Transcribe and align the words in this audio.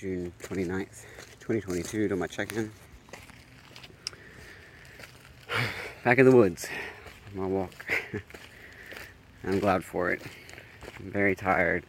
June 0.00 0.32
29th, 0.40 1.04
2022 1.40 2.08
to 2.08 2.16
my 2.16 2.26
check-in. 2.26 2.72
Back 6.02 6.16
in 6.16 6.24
the 6.24 6.34
woods, 6.34 6.66
my 7.34 7.44
walk. 7.44 7.84
I'm 9.44 9.58
glad 9.58 9.84
for 9.84 10.10
it. 10.10 10.22
I'm 10.98 11.10
very 11.10 11.36
tired. 11.36 11.84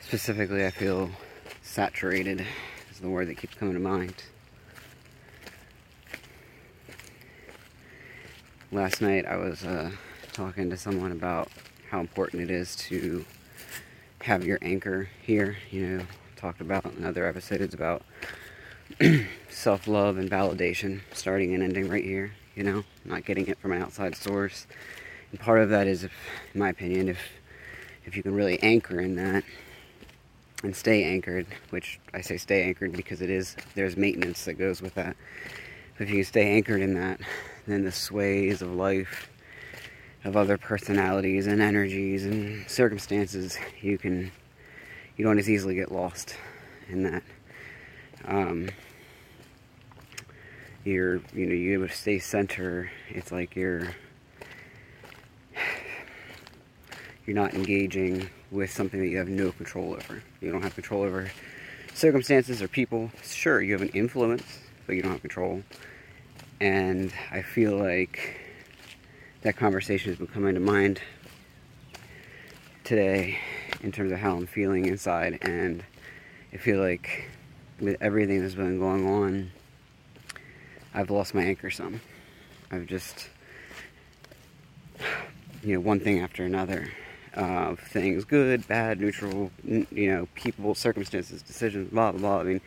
Specifically, 0.00 0.66
I 0.66 0.70
feel 0.70 1.08
saturated 1.62 2.44
is 2.90 3.00
the 3.00 3.08
word 3.08 3.28
that 3.28 3.38
keeps 3.38 3.54
coming 3.54 3.72
to 3.72 3.80
mind. 3.80 4.24
Last 8.70 9.00
night 9.00 9.24
I 9.24 9.36
was 9.36 9.64
uh, 9.64 9.92
talking 10.34 10.68
to 10.68 10.76
someone 10.76 11.12
about 11.12 11.48
how 11.90 12.00
important 12.00 12.42
it 12.42 12.50
is 12.50 12.76
to 12.76 13.24
have 14.20 14.44
your 14.44 14.58
anchor 14.60 15.08
here. 15.22 15.56
You 15.70 15.86
know, 15.86 16.04
talked 16.38 16.60
about 16.60 16.84
in 16.96 17.04
other 17.04 17.26
episodes 17.26 17.74
about 17.74 18.02
self 19.50 19.86
love 19.86 20.16
and 20.16 20.30
validation 20.30 21.00
starting 21.12 21.52
and 21.52 21.62
ending 21.62 21.88
right 21.88 22.04
here, 22.04 22.32
you 22.54 22.62
know, 22.62 22.84
not 23.04 23.24
getting 23.24 23.46
it 23.48 23.58
from 23.58 23.72
an 23.72 23.82
outside 23.82 24.14
source. 24.14 24.66
And 25.30 25.40
part 25.40 25.60
of 25.60 25.68
that 25.70 25.86
is, 25.86 26.04
if, 26.04 26.12
in 26.54 26.60
my 26.60 26.70
opinion, 26.70 27.08
if 27.08 27.18
if 28.06 28.16
you 28.16 28.22
can 28.22 28.34
really 28.34 28.62
anchor 28.62 29.00
in 29.00 29.16
that 29.16 29.44
and 30.62 30.74
stay 30.74 31.04
anchored, 31.04 31.46
which 31.70 32.00
I 32.14 32.20
say 32.20 32.36
stay 32.36 32.62
anchored 32.62 32.92
because 32.92 33.20
it 33.20 33.30
is 33.30 33.56
there's 33.74 33.96
maintenance 33.96 34.44
that 34.44 34.54
goes 34.54 34.80
with 34.80 34.94
that. 34.94 35.16
But 35.96 36.04
if 36.04 36.10
you 36.10 36.16
can 36.16 36.24
stay 36.24 36.54
anchored 36.54 36.80
in 36.80 36.94
that, 36.94 37.20
then 37.66 37.84
the 37.84 37.92
sways 37.92 38.62
of 38.62 38.72
life 38.72 39.28
of 40.24 40.36
other 40.36 40.56
personalities 40.56 41.46
and 41.46 41.60
energies 41.60 42.24
and 42.24 42.68
circumstances, 42.70 43.58
you 43.80 43.98
can 43.98 44.32
you 45.18 45.24
don't 45.24 45.38
as 45.38 45.50
easily 45.50 45.74
get 45.74 45.92
lost 45.92 46.36
in 46.88 47.02
that. 47.02 47.22
Um, 48.24 48.70
you're 50.84 51.16
you 51.34 51.46
know 51.46 51.54
you 51.54 51.74
able 51.74 51.88
to 51.88 51.94
stay 51.94 52.20
center. 52.20 52.90
It's 53.10 53.32
like 53.32 53.56
you're 53.56 53.94
you're 57.26 57.36
not 57.36 57.52
engaging 57.52 58.30
with 58.50 58.70
something 58.70 59.00
that 59.00 59.08
you 59.08 59.18
have 59.18 59.28
no 59.28 59.52
control 59.52 59.92
over. 59.92 60.22
You 60.40 60.52
don't 60.52 60.62
have 60.62 60.74
control 60.74 61.02
over 61.02 61.30
circumstances 61.94 62.62
or 62.62 62.68
people. 62.68 63.10
Sure, 63.24 63.60
you 63.60 63.72
have 63.72 63.82
an 63.82 63.88
influence, 63.88 64.60
but 64.86 64.94
you 64.94 65.02
don't 65.02 65.12
have 65.12 65.20
control. 65.20 65.64
And 66.60 67.12
I 67.32 67.42
feel 67.42 67.76
like 67.76 68.40
that 69.42 69.56
conversation 69.56 70.10
has 70.10 70.18
been 70.18 70.28
coming 70.28 70.54
to 70.54 70.60
mind 70.60 71.00
today 72.84 73.38
in 73.82 73.92
terms 73.92 74.12
of 74.12 74.18
how 74.18 74.36
I'm 74.36 74.46
feeling 74.46 74.86
inside. 74.86 75.38
And 75.42 75.82
I 76.52 76.56
feel 76.56 76.80
like 76.80 77.28
with 77.80 77.96
everything 78.00 78.40
that's 78.42 78.54
been 78.54 78.78
going 78.78 79.06
on, 79.08 79.50
I've 80.94 81.10
lost 81.10 81.34
my 81.34 81.42
anchor 81.42 81.70
some. 81.70 82.00
I've 82.70 82.86
just, 82.86 83.28
you 85.62 85.74
know, 85.74 85.80
one 85.80 86.00
thing 86.00 86.20
after 86.20 86.44
another 86.44 86.90
of 87.34 87.78
things 87.78 88.24
good, 88.24 88.66
bad, 88.66 89.00
neutral, 89.00 89.50
you 89.64 90.10
know, 90.10 90.28
people, 90.34 90.74
circumstances, 90.74 91.42
decisions, 91.42 91.90
blah, 91.90 92.12
blah, 92.12 92.20
blah. 92.20 92.40
I 92.40 92.42
mean, 92.44 92.60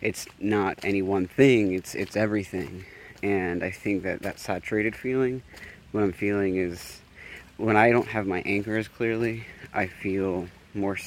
it's 0.00 0.26
not 0.38 0.78
any 0.84 1.02
one 1.02 1.26
thing, 1.26 1.74
it's, 1.74 1.94
it's 1.94 2.16
everything. 2.16 2.84
And 3.22 3.62
I 3.62 3.70
think 3.70 4.02
that 4.02 4.22
that 4.22 4.38
saturated 4.38 4.96
feeling 4.96 5.42
what 5.92 6.02
I'm 6.02 6.12
feeling 6.12 6.56
is 6.56 7.00
when 7.58 7.76
I 7.76 7.90
don't 7.90 8.08
have 8.08 8.26
my 8.26 8.42
anchors 8.46 8.88
clearly, 8.88 9.44
I 9.74 9.86
feel 9.86 10.48
more 10.74 10.98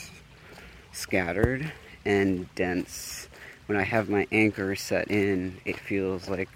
scattered 0.92 1.72
and 2.06 2.54
dense. 2.56 3.28
When 3.68 3.78
I 3.78 3.84
have 3.84 4.10
my 4.10 4.28
anchor 4.32 4.76
set 4.76 5.10
in, 5.10 5.58
it 5.66 5.80
feels 5.80 6.30
like 6.30 6.50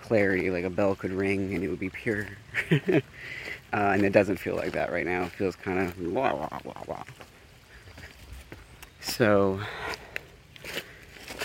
clarity, 0.00 0.50
like 0.50 0.64
a 0.64 0.70
bell 0.70 0.94
could 0.94 1.12
ring 1.12 1.54
and 1.54 1.64
it 1.64 1.68
would 1.68 1.80
be 1.80 1.88
pure. 1.88 2.26
uh, 2.70 3.00
and 3.72 4.04
it 4.04 4.12
doesn't 4.12 4.36
feel 4.36 4.56
like 4.56 4.72
that 4.72 4.92
right 4.92 5.06
now. 5.06 5.22
It 5.24 5.32
feels 5.32 5.56
kind 5.56 5.78
of 5.78 5.96
blah, 5.96 6.32
blah, 6.32 6.58
blah, 6.62 6.82
blah. 6.84 7.04
So, 9.00 9.60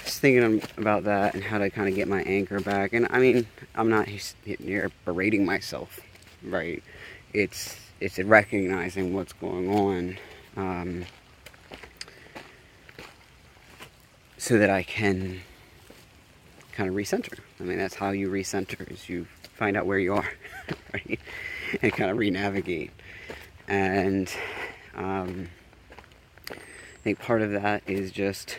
just 0.04 0.20
thinking 0.20 0.62
about 0.78 1.06
that 1.06 1.34
and 1.34 1.44
how 1.44 1.58
to 1.58 1.70
kind 1.70 1.88
of 1.88 1.96
get 1.96 2.08
my 2.08 2.22
anchor 2.24 2.60
back. 2.60 2.94
And 2.94 3.08
I 3.10 3.20
mean, 3.20 3.48
I'm 3.76 3.90
not 3.90 4.08
here 4.08 4.92
berating 5.06 5.46
myself 5.46 6.02
right? 6.44 6.84
It's 7.34 7.78
it's 8.00 8.20
recognizing 8.20 9.14
what's 9.14 9.34
going 9.34 9.70
on, 9.70 10.18
um, 10.56 11.06
so 14.38 14.58
that 14.58 14.70
I 14.70 14.84
can 14.84 15.42
kind 16.72 16.90
of 16.90 16.96
recenter. 16.96 17.40
I 17.60 17.64
mean, 17.64 17.78
that's 17.78 17.96
how 17.96 18.12
you 18.12 18.30
recenter 18.30 18.90
is 18.92 19.10
you 19.10 19.26
find 19.56 19.76
out 19.76 19.86
where 19.86 19.98
you 19.98 20.14
are, 20.14 20.30
right, 20.94 21.20
and 21.82 21.92
kind 21.92 22.12
of 22.12 22.18
re-navigate. 22.18 22.92
And 23.68 24.32
um, 24.96 25.50
I 26.52 26.56
think 27.04 27.20
part 27.20 27.42
of 27.42 27.52
that 27.52 27.82
is 27.88 28.12
just 28.12 28.58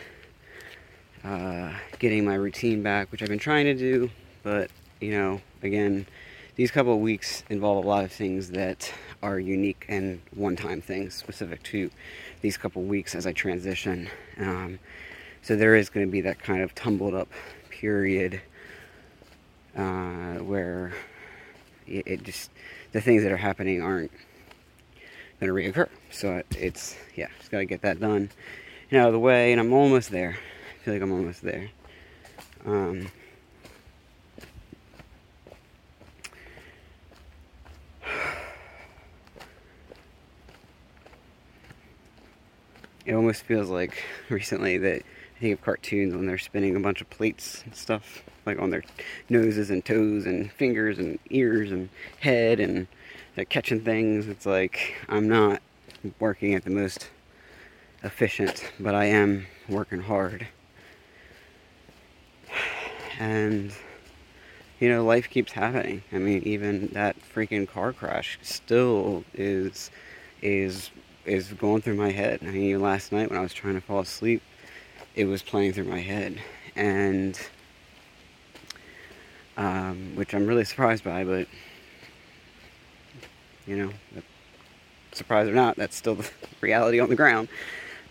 uh, 1.23 1.73
getting 1.97 2.25
my 2.25 2.35
routine 2.35 2.83
back, 2.83 3.11
which 3.11 3.21
I've 3.21 3.29
been 3.29 3.39
trying 3.39 3.65
to 3.65 3.73
do, 3.73 4.09
but 4.43 4.69
you 4.99 5.11
know, 5.11 5.41
again 5.63 6.05
these 6.59 6.71
couple 6.71 6.91
of 6.91 6.99
weeks 6.99 7.41
involve 7.49 7.85
a 7.85 7.87
lot 7.87 8.03
of 8.03 8.11
things 8.11 8.49
that 8.49 8.91
are 9.21 9.39
unique 9.39 9.85
and 9.89 10.21
one-time 10.35 10.81
things 10.81 11.13
specific 11.13 11.61
to 11.63 11.89
these 12.41 12.57
couple 12.57 12.83
weeks 12.83 13.15
as 13.15 13.27
I 13.27 13.33
transition. 13.33 14.09
Um, 14.37 14.79
so 15.41 15.55
there 15.55 15.75
is 15.75 15.89
going 15.89 16.05
to 16.05 16.11
be 16.11 16.21
that 16.21 16.39
kind 16.39 16.61
of 16.61 16.73
tumbled 16.75 17.13
up 17.13 17.29
period 17.69 18.41
uh, 19.75 20.35
where 20.35 20.93
it, 21.87 22.07
it, 22.07 22.23
just 22.23 22.49
the 22.91 23.01
things 23.01 23.23
that 23.23 23.31
are 23.31 23.37
happening 23.37 23.81
aren't 23.81 24.11
going 25.39 25.47
to 25.47 25.53
reoccur. 25.53 25.89
So 26.11 26.41
it's 26.51 26.97
yeah, 27.15 27.27
just 27.37 27.51
got 27.51 27.59
to 27.59 27.65
get 27.65 27.81
that 27.81 27.99
done 27.99 28.29
and 28.91 28.99
out 28.99 29.07
of 29.07 29.13
the 29.13 29.19
way, 29.19 29.51
and 29.51 29.61
I'm 29.61 29.73
almost 29.73 30.11
there. 30.11 30.37
I 30.37 30.83
feel 30.83 30.93
like 30.93 31.03
I'm 31.03 31.11
almost 31.11 31.41
there. 31.41 31.69
Um, 32.65 33.11
it 43.05 43.13
almost 43.13 43.43
feels 43.43 43.69
like 43.69 44.03
recently 44.29 44.77
that 44.77 45.01
I 45.01 45.39
think 45.39 45.53
of 45.53 45.63
cartoons 45.63 46.13
when 46.13 46.27
they're 46.27 46.37
spinning 46.37 46.75
a 46.75 46.79
bunch 46.79 47.01
of 47.01 47.09
plates 47.09 47.63
and 47.65 47.75
stuff, 47.75 48.23
like 48.45 48.59
on 48.59 48.69
their 48.69 48.83
noses 49.29 49.69
and 49.69 49.83
toes 49.83 50.25
and 50.25 50.51
fingers 50.51 50.99
and 50.99 51.19
ears 51.29 51.71
and 51.71 51.89
head, 52.19 52.59
and 52.59 52.87
they're 53.35 53.45
catching 53.45 53.81
things. 53.81 54.27
It's 54.27 54.45
like 54.45 54.95
I'm 55.07 55.27
not 55.27 55.61
working 56.19 56.53
at 56.55 56.63
the 56.63 56.69
most 56.69 57.09
efficient, 58.03 58.71
but 58.79 58.95
I 58.95 59.05
am 59.05 59.47
working 59.67 60.01
hard. 60.01 60.47
And 63.21 63.73
you 64.79 64.87
know, 64.87 65.03
life 65.03 65.29
keeps 65.29 65.51
happening. 65.51 66.03
I 66.13 66.19
mean, 66.19 66.41
even 66.43 66.87
that 66.93 67.17
freaking 67.19 67.67
car 67.67 67.91
crash 67.91 68.39
still 68.41 69.25
is 69.33 69.91
is 70.41 70.89
is 71.25 71.51
going 71.53 71.81
through 71.81 71.95
my 71.95 72.11
head. 72.11 72.39
I 72.41 72.47
mean, 72.47 72.81
last 72.81 73.11
night 73.11 73.29
when 73.29 73.39
I 73.39 73.41
was 73.41 73.53
trying 73.53 73.75
to 73.75 73.81
fall 73.81 73.99
asleep, 73.99 74.41
it 75.15 75.25
was 75.25 75.41
playing 75.41 75.73
through 75.73 75.85
my 75.85 75.99
head, 75.99 76.41
and 76.75 77.39
um, 79.57 80.15
which 80.15 80.33
I'm 80.33 80.45
really 80.47 80.63
surprised 80.65 81.03
by. 81.03 81.23
But 81.23 81.47
you 83.67 83.75
know, 83.77 83.91
surprised 85.11 85.49
or 85.49 85.53
not, 85.53 85.75
that's 85.75 85.95
still 85.95 86.15
the 86.15 86.29
reality 86.61 86.99
on 86.99 87.09
the 87.09 87.15
ground. 87.15 87.49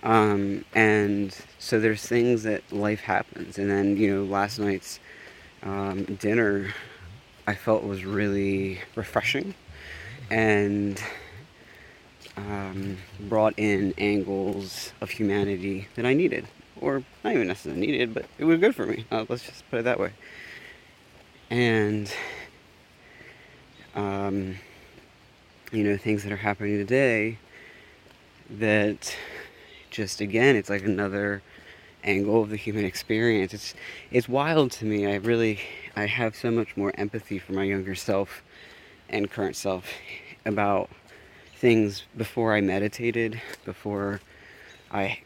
Um, 0.02 0.64
and 0.74 1.36
so 1.58 1.80
there's 1.80 2.06
things 2.06 2.44
that 2.44 2.71
life 2.72 3.00
happens, 3.00 3.59
and 3.59 3.71
then 3.71 3.97
you 3.97 4.15
know, 4.15 4.24
last 4.24 4.59
night's 4.59 5.00
um, 5.62 6.04
dinner 6.04 6.72
I 7.47 7.54
felt 7.54 7.83
was 7.83 8.04
really 8.04 8.80
refreshing, 8.94 9.54
and 10.30 11.03
um, 12.38 12.96
brought 13.20 13.54
in 13.58 13.94
angles 13.98 14.92
of 15.00 15.10
humanity 15.10 15.88
that 15.96 16.06
I 16.06 16.14
needed, 16.14 16.46
or 16.80 17.02
not 17.24 17.34
even 17.34 17.48
necessarily 17.48 17.80
needed, 17.80 18.14
but 18.14 18.26
it 18.38 18.44
was 18.44 18.60
good 18.60 18.74
for 18.74 18.86
me. 18.86 19.04
Uh, 19.10 19.24
let's 19.28 19.44
just 19.44 19.68
put 19.70 19.80
it 19.80 19.82
that 19.82 19.98
way. 19.98 20.12
And 21.50 22.12
um, 23.94 24.56
you 25.72 25.82
know, 25.82 25.96
things 25.96 26.22
that 26.22 26.32
are 26.32 26.36
happening 26.36 26.78
today 26.78 27.38
that 28.50 29.16
just 29.90 30.20
again, 30.20 30.56
it's 30.56 30.70
like 30.70 30.84
another 30.84 31.42
angle 32.04 32.42
of 32.42 32.50
the 32.50 32.56
human 32.56 32.84
experience. 32.84 33.52
It's 33.52 33.74
it's 34.10 34.28
wild 34.28 34.70
to 34.72 34.84
me. 34.84 35.06
I 35.06 35.16
really 35.16 35.60
I 35.96 36.06
have 36.06 36.36
so 36.36 36.50
much 36.50 36.76
more 36.76 36.92
empathy 36.96 37.38
for 37.38 37.52
my 37.52 37.64
younger 37.64 37.94
self 37.94 38.42
and 39.08 39.30
current 39.30 39.56
self 39.56 39.86
about 40.44 40.90
things 41.59 42.05
before 42.16 42.55
I 42.55 42.60
meditated, 42.60 43.41
before 43.65 44.21
I 44.93 45.19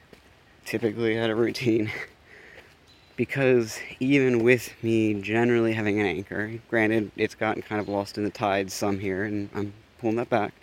typically 0.64 1.14
had 1.14 1.29
a 1.29 1.34
routine 1.34 1.90
because 3.17 3.79
even 4.00 4.43
with 4.43 4.73
me 4.82 5.14
generally 5.14 5.75
having 5.75 6.00
an 6.00 6.06
anchor, 6.06 6.55
granted 6.70 7.11
it's 7.17 7.34
gotten 7.34 7.62
kind 7.62 7.81
of 7.81 7.88
lost 7.88 8.17
in 8.17 8.25
the 8.25 8.31
tides 8.31 8.73
some 8.73 8.99
here 8.99 9.25
and 9.25 9.50
I'm 9.55 9.75
pulling 9.99 10.17
that 10.17 10.31
back, 10.31 10.55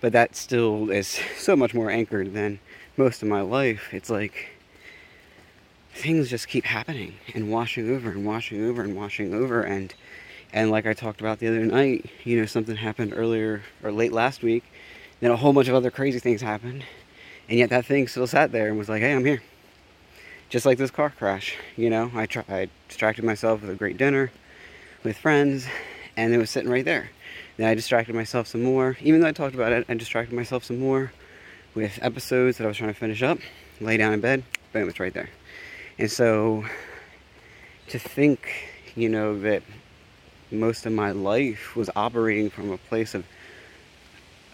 but 0.00 0.12
that 0.12 0.34
still 0.34 0.90
is 0.90 1.20
so 1.36 1.54
much 1.56 1.74
more 1.74 1.90
anchored 1.90 2.32
than 2.32 2.58
most 2.96 3.22
of 3.22 3.28
my 3.28 3.42
life. 3.42 3.92
It's 3.92 4.08
like 4.08 4.48
things 5.92 6.30
just 6.30 6.48
keep 6.48 6.64
happening 6.64 7.14
and 7.34 7.50
washing 7.50 7.94
over 7.94 8.10
and 8.10 8.24
washing 8.24 8.64
over 8.64 8.82
and 8.82 8.96
washing 8.96 9.34
over 9.34 9.62
and 9.62 9.92
and 10.52 10.70
like 10.70 10.86
I 10.86 10.94
talked 10.94 11.20
about 11.20 11.38
the 11.38 11.48
other 11.48 11.64
night, 11.66 12.06
you 12.24 12.38
know, 12.38 12.46
something 12.46 12.76
happened 12.76 13.12
earlier 13.14 13.62
or 13.82 13.92
late 13.92 14.12
last 14.12 14.42
week, 14.42 14.64
then 15.20 15.30
a 15.30 15.36
whole 15.36 15.52
bunch 15.52 15.68
of 15.68 15.74
other 15.74 15.90
crazy 15.90 16.18
things 16.18 16.40
happened, 16.40 16.84
and 17.48 17.58
yet 17.58 17.70
that 17.70 17.86
thing 17.86 18.08
still 18.08 18.26
sat 18.26 18.52
there 18.52 18.68
and 18.68 18.78
was 18.78 18.88
like, 18.88 19.02
"Hey, 19.02 19.12
I'm 19.12 19.24
here." 19.24 19.42
Just 20.48 20.64
like 20.64 20.78
this 20.78 20.90
car 20.90 21.10
crash, 21.10 21.56
you 21.76 21.90
know, 21.90 22.10
I 22.14 22.26
try, 22.26 22.44
I 22.48 22.68
distracted 22.88 23.24
myself 23.24 23.62
with 23.62 23.70
a 23.70 23.74
great 23.74 23.96
dinner 23.96 24.30
with 25.02 25.18
friends, 25.18 25.66
and 26.16 26.32
it 26.32 26.38
was 26.38 26.50
sitting 26.50 26.70
right 26.70 26.84
there. 26.84 27.10
Then 27.56 27.68
I 27.68 27.74
distracted 27.74 28.14
myself 28.14 28.46
some 28.46 28.62
more, 28.62 28.96
even 29.00 29.20
though 29.20 29.28
I 29.28 29.32
talked 29.32 29.54
about 29.54 29.72
it. 29.72 29.86
I 29.88 29.94
distracted 29.94 30.34
myself 30.34 30.64
some 30.64 30.78
more 30.78 31.12
with 31.74 31.98
episodes 32.02 32.58
that 32.58 32.64
I 32.64 32.68
was 32.68 32.76
trying 32.76 32.92
to 32.92 32.98
finish 32.98 33.22
up. 33.22 33.38
Lay 33.80 33.96
down 33.96 34.12
in 34.12 34.20
bed, 34.20 34.42
boom, 34.72 34.88
it's 34.88 35.00
right 35.00 35.12
there. 35.12 35.30
And 35.98 36.10
so 36.10 36.64
to 37.88 37.98
think, 37.98 38.48
you 38.94 39.08
know, 39.08 39.38
that 39.40 39.62
most 40.50 40.86
of 40.86 40.92
my 40.92 41.10
life 41.10 41.74
was 41.76 41.90
operating 41.96 42.50
from 42.50 42.70
a 42.70 42.78
place 42.78 43.14
of 43.14 43.24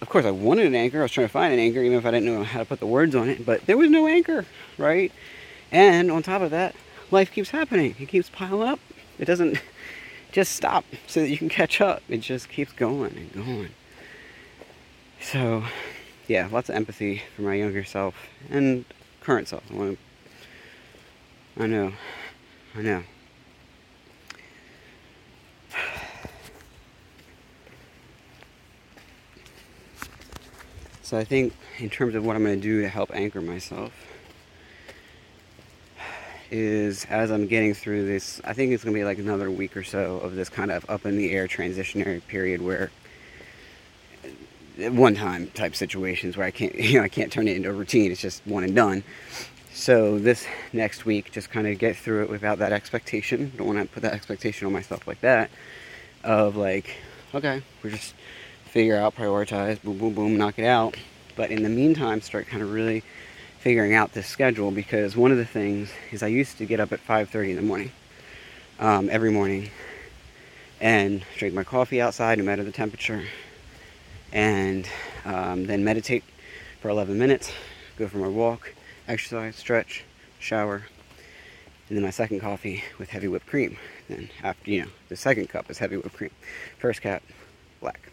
of 0.03 0.09
course 0.09 0.27
I 0.27 0.31
wanted 0.31 0.67
an 0.67 0.75
anchor. 0.75 0.99
I 0.99 1.03
was 1.03 1.13
trying 1.13 1.29
to 1.29 1.33
find 1.33 1.55
an 1.55 1.61
anchor 1.61 1.81
even 1.81 1.97
if 1.97 2.05
I 2.05 2.11
didn't 2.11 2.27
know 2.27 2.43
how 2.43 2.59
to 2.59 2.65
put 2.65 2.81
the 2.81 2.87
words 2.87 3.15
on 3.15 3.29
it, 3.29 3.47
but 3.47 3.65
there 3.67 3.79
was 3.79 3.89
no 3.89 4.07
anchor, 4.07 4.45
right? 4.77 5.13
And 5.71 6.11
on 6.11 6.23
top 6.23 6.43
of 6.43 6.51
that, 6.51 6.75
life 7.11 7.33
keeps 7.33 7.51
happening. 7.51 7.95
It 7.99 8.09
keeps 8.09 8.29
piling 8.29 8.69
up. 8.69 8.81
It 9.19 9.25
doesn't 9.25 9.63
just 10.33 10.53
stop 10.53 10.85
so 11.07 11.21
that 11.21 11.31
you 11.31 11.39
can 11.39 11.49
catch 11.49 11.81
up. 11.81 12.03
It 12.09 12.19
just 12.19 12.49
keeps 12.49 12.73
going 12.73 13.17
and 13.17 13.33
going. 13.33 13.71
So, 15.21 15.65
yeah, 16.27 16.49
lots 16.51 16.69
of 16.69 16.75
empathy 16.75 17.23
for 17.37 17.43
my 17.43 17.55
younger 17.55 17.85
self 17.85 18.15
and 18.51 18.85
current 19.21 19.49
self. 19.49 19.63
I 19.71 19.75
want 19.75 19.99
to 21.57 21.63
I 21.63 21.67
know. 21.67 21.93
I 22.75 22.83
know. 22.83 23.03
So 31.13 31.19
I 31.19 31.25
think 31.25 31.53
in 31.79 31.91
terms 31.91 32.15
of 32.15 32.25
what 32.25 32.37
I'm 32.37 32.43
going 32.43 32.59
to 32.59 32.63
do 32.63 32.81
to 32.81 32.89
help 32.89 33.15
anchor 33.15 33.43
myself 33.43 33.93
is 36.51 37.05
as 37.11 37.31
I'm 37.31 37.47
getting 37.47 37.75
through 37.75 38.07
this, 38.07 38.41
I 38.45 38.55
think 38.55 38.73
it's 38.73 38.83
going 38.83 38.95
to 38.95 38.99
be 38.99 39.05
like 39.05 39.19
another 39.19 39.51
week 39.51 39.77
or 39.77 39.85
so 39.85 40.21
of 40.21 40.37
this 40.37 40.49
kind 40.49 40.71
of 40.71 40.89
up 40.89 41.05
in 41.05 41.19
the 41.19 41.33
air 41.33 41.47
transitionary 41.47 42.27
period 42.27 42.63
where 42.63 42.91
one 44.79 45.15
time 45.15 45.49
type 45.49 45.77
situations 45.77 46.39
where 46.39 46.47
I 46.47 46.51
can't, 46.51 46.75
you 46.77 46.97
know, 46.97 47.05
I 47.05 47.11
can't 47.11 47.31
turn 47.31 47.47
it 47.47 47.59
into 47.59 47.69
a 47.69 47.75
routine. 47.75 48.11
It's 48.11 48.23
just 48.23 48.41
one 48.47 48.65
and 48.65 48.75
done. 48.75 49.05
So 49.75 50.19
this 50.19 50.47
next 50.73 51.05
week, 51.05 51.31
just 51.31 51.51
kind 51.51 51.67
of 51.67 51.79
get 51.79 51.95
through 51.95 52.23
it 52.23 52.31
without 52.31 52.59
that 52.61 52.73
expectation. 52.73 53.53
Don't 53.59 53.67
want 53.67 53.81
to 53.81 53.85
put 53.85 54.03
that 54.03 54.15
expectation 54.15 54.67
on 54.67 54.73
myself 54.73 55.07
like 55.07 55.21
that. 55.21 55.51
Of 56.25 56.57
like, 56.57 56.97
okay, 57.35 57.61
we're 57.83 57.91
just 57.91 58.15
figure 58.73 58.97
out, 58.97 59.15
prioritize, 59.15 59.83
boom, 59.83 59.99
boom, 59.99 60.15
boom, 60.15 60.39
knock 60.39 60.59
it 60.59 60.65
out. 60.65 60.97
But 61.37 61.51
in 61.51 61.63
the 61.63 61.69
meantime, 61.69 62.23
start 62.23 62.47
kind 62.47 62.63
of 62.63 62.73
really 62.73 63.05
figuring 63.59 63.93
out 63.93 64.15
this 64.15 64.27
schedule 64.27 64.71
because 64.71 65.15
one 65.15 65.31
of 65.31 65.37
the 65.37 65.45
things 65.45 65.91
is 66.11 66.23
I 66.23 66.29
used 66.29 66.57
to 66.57 66.65
get 66.65 66.81
up 66.81 66.91
at 66.91 66.99
5:30 67.01 67.51
in 67.51 67.57
the 67.57 67.63
morning, 67.63 67.93
um, 68.81 69.11
every 69.11 69.31
morning, 69.31 69.69
and 70.81 71.23
drink 71.37 71.55
my 71.55 71.65
coffee 71.65 72.01
outside 72.01 72.39
no 72.39 72.45
matter 72.45 72.65
the 72.65 72.73
temperature, 72.73 73.25
and 74.33 74.89
um, 75.27 75.67
then 75.67 75.85
meditate 75.85 76.25
for 76.81 76.89
11 76.89 77.19
minutes, 77.19 77.53
go 77.99 78.09
for 78.09 78.17
my 78.17 78.29
walk, 78.29 78.73
exercise, 79.07 79.55
stretch, 79.55 80.03
shower, 80.39 80.87
and 81.89 81.99
then 81.99 82.03
my 82.03 82.11
second 82.11 82.41
coffee 82.41 82.83
with 82.99 83.11
heavy 83.11 83.29
whipped 83.29 83.47
cream. 83.47 83.77
Then 84.09 84.31
after 84.43 84.71
you 84.71 84.81
know 84.81 84.91
the 85.11 85.17
second 85.17 85.51
cup 85.51 85.71
is 85.71 85.77
heavy 85.77 85.99
whipped 85.99 86.17
cream, 86.17 86.31
first 86.79 87.03
cup 87.03 87.23
black. 87.83 88.12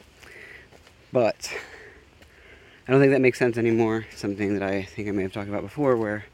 But 1.12 1.52
I 2.88 2.92
don't 2.92 3.02
think 3.02 3.12
that 3.12 3.22
makes 3.22 3.40
sense 3.40 3.58
anymore. 3.58 4.06
Something 4.16 4.54
that 4.54 4.64
I 4.64 4.84
think 4.84 5.08
I 5.08 5.12
may 5.12 5.24
have 5.24 5.34
talked 5.34 5.50
about 5.50 5.62
before, 5.62 5.96
where, 5.96 6.26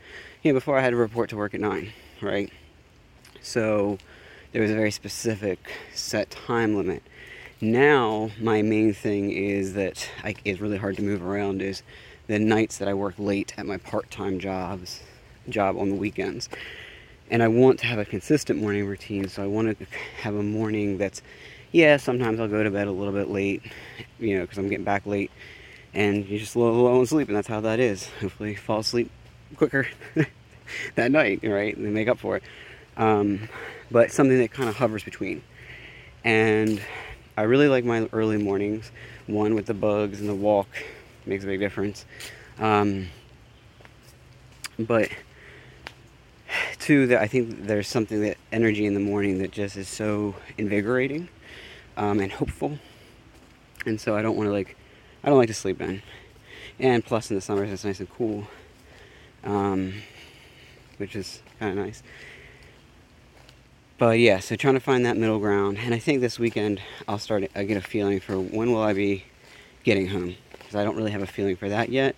you 0.43 0.51
know, 0.51 0.57
before 0.57 0.77
I 0.77 0.81
had 0.81 0.91
to 0.91 0.95
report 0.95 1.29
to 1.29 1.37
work 1.37 1.53
at 1.53 1.61
9, 1.61 1.91
right? 2.21 2.51
So 3.41 3.97
there 4.51 4.61
was 4.61 4.71
a 4.71 4.75
very 4.75 4.91
specific 4.91 5.59
set 5.93 6.29
time 6.29 6.75
limit. 6.75 7.03
Now, 7.61 8.31
my 8.39 8.61
main 8.61 8.93
thing 8.93 9.31
is 9.31 9.73
that 9.73 10.09
I, 10.23 10.35
it's 10.43 10.59
really 10.59 10.77
hard 10.77 10.97
to 10.97 11.03
move 11.03 11.23
around 11.23 11.61
is 11.61 11.83
the 12.27 12.39
nights 12.39 12.77
that 12.79 12.87
I 12.87 12.93
work 12.93 13.15
late 13.17 13.53
at 13.57 13.65
my 13.65 13.77
part-time 13.77 14.39
jobs, 14.39 15.01
job 15.47 15.77
on 15.77 15.89
the 15.89 15.95
weekends. 15.95 16.49
And 17.29 17.41
I 17.41 17.47
want 17.47 17.79
to 17.79 17.87
have 17.87 17.99
a 17.99 18.05
consistent 18.05 18.61
morning 18.61 18.85
routine, 18.85 19.27
so 19.29 19.43
I 19.43 19.47
want 19.47 19.77
to 19.77 19.85
have 20.21 20.35
a 20.35 20.43
morning 20.43 20.97
that's 20.97 21.21
yeah, 21.75 21.97
sometimes 21.97 22.39
I'll 22.39 22.47
go 22.47 22.63
to 22.63 22.71
bed 22.71 22.87
a 22.87 22.91
little 22.91 23.11
bit 23.11 23.29
late, 23.29 23.61
you 24.17 24.37
know, 24.37 24.43
because 24.43 24.57
I'm 24.57 24.69
getting 24.69 24.85
back 24.85 25.05
late, 25.05 25.29
and 25.93 26.25
you're 26.25 26.39
just 26.39 26.55
a 26.55 26.59
little 26.59 26.83
low 26.83 26.97
on 26.97 27.05
sleep, 27.05 27.27
and 27.27 27.35
that's 27.35 27.49
how 27.49 27.59
that 27.59 27.81
is. 27.81 28.07
Hopefully, 28.21 28.55
fall 28.55 28.79
asleep 28.79 29.11
quicker 29.57 29.85
that 30.95 31.11
night, 31.11 31.41
right, 31.43 31.75
and 31.75 31.93
make 31.93 32.07
up 32.07 32.17
for 32.17 32.37
it. 32.37 32.43
Um, 32.95 33.49
but 33.91 34.09
something 34.13 34.37
that 34.37 34.51
kind 34.51 34.69
of 34.69 34.77
hovers 34.77 35.03
between. 35.03 35.43
And 36.23 36.81
I 37.35 37.41
really 37.41 37.67
like 37.67 37.83
my 37.83 38.07
early 38.13 38.37
mornings. 38.37 38.89
One 39.27 39.53
with 39.53 39.65
the 39.65 39.73
bugs 39.73 40.21
and 40.21 40.29
the 40.29 40.35
walk 40.35 40.69
makes 41.25 41.43
a 41.43 41.47
big 41.47 41.59
difference. 41.59 42.05
Um, 42.57 43.09
but 44.79 45.09
two, 46.79 47.07
that 47.07 47.21
I 47.21 47.27
think 47.27 47.67
there's 47.67 47.89
something 47.89 48.21
that 48.21 48.37
energy 48.53 48.85
in 48.85 48.93
the 48.93 49.01
morning 49.01 49.39
that 49.39 49.51
just 49.51 49.75
is 49.75 49.89
so 49.89 50.35
invigorating 50.57 51.27
um, 51.97 52.19
and 52.19 52.31
hopeful. 52.31 52.79
And 53.85 53.99
so 53.99 54.15
I 54.15 54.21
don't 54.21 54.35
want 54.35 54.47
to 54.47 54.51
like, 54.51 54.75
I 55.23 55.29
don't 55.29 55.37
like 55.37 55.47
to 55.47 55.53
sleep 55.53 55.81
in. 55.81 56.01
And 56.79 57.05
plus 57.05 57.29
in 57.29 57.35
the 57.35 57.41
summers 57.41 57.71
it's 57.71 57.85
nice 57.85 57.99
and 57.99 58.09
cool, 58.09 58.47
um, 59.43 59.93
which 60.97 61.15
is 61.15 61.41
kind 61.59 61.77
of 61.77 61.85
nice. 61.85 62.03
But 63.97 64.19
yeah, 64.19 64.39
so 64.39 64.55
trying 64.55 64.73
to 64.73 64.79
find 64.79 65.05
that 65.05 65.15
middle 65.15 65.39
ground. 65.39 65.77
And 65.77 65.93
I 65.93 65.99
think 65.99 66.19
this 66.19 66.37
weekend 66.37 66.81
I'll 67.07 67.19
start, 67.19 67.49
I 67.55 67.63
get 67.63 67.77
a 67.77 67.81
feeling 67.81 68.19
for 68.19 68.39
when 68.39 68.71
will 68.71 68.81
I 68.81 68.93
be 68.93 69.23
getting 69.83 70.07
home. 70.07 70.35
Because 70.51 70.75
I 70.75 70.83
don't 70.83 70.97
really 70.97 71.11
have 71.11 71.21
a 71.21 71.27
feeling 71.27 71.55
for 71.55 71.69
that 71.69 71.89
yet. 71.89 72.15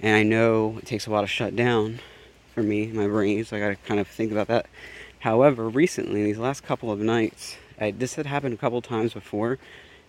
And 0.00 0.16
I 0.16 0.22
know 0.22 0.78
it 0.78 0.86
takes 0.86 1.06
a 1.06 1.10
while 1.10 1.22
to 1.22 1.26
shut 1.26 1.54
down 1.54 2.00
for 2.54 2.62
me, 2.62 2.86
my 2.86 3.06
brain, 3.06 3.44
so 3.44 3.56
I 3.56 3.60
gotta 3.60 3.76
kind 3.76 4.00
of 4.00 4.08
think 4.08 4.32
about 4.32 4.48
that. 4.48 4.66
However, 5.20 5.68
recently, 5.68 6.24
these 6.24 6.38
last 6.38 6.62
couple 6.62 6.90
of 6.90 6.98
nights, 6.98 7.56
I, 7.80 7.90
this 7.92 8.14
had 8.14 8.26
happened 8.26 8.54
a 8.54 8.56
couple 8.56 8.80
times 8.82 9.14
before, 9.14 9.58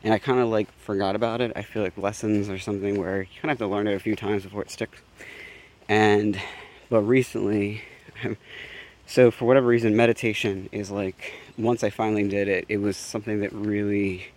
and 0.04 0.14
I 0.14 0.20
kind 0.20 0.40
of 0.40 0.50
like 0.50 0.72
forgot 0.80 1.16
about 1.16 1.42
it. 1.42 1.52
I 1.56 1.62
feel 1.62 1.84
like 1.84 1.98
lessons 1.98 2.50
or 2.50 2.60
something 2.60 3.00
where 3.00 3.22
you 3.22 3.28
kind 3.42 3.52
of 3.52 3.60
have 3.60 3.60
to 3.60 3.68
learn 3.68 3.88
it 3.88 3.94
a 3.94 4.00
few 4.00 4.16
times 4.16 4.44
before 4.44 4.62
it 4.62 4.72
sticks. 4.72 5.02
And 5.88 6.40
but 6.90 7.02
recently, 7.02 7.84
so 9.06 9.32
for 9.32 9.46
whatever 9.46 9.68
reason, 9.68 9.96
meditation 9.96 10.70
is 10.72 10.92
like 10.92 11.34
once 11.58 11.84
I 11.84 11.90
finally 11.90 12.28
did 12.28 12.48
it, 12.48 12.66
it 12.68 12.78
was 12.78 12.98
something 12.98 13.40
that 13.42 13.54
really 13.54 14.28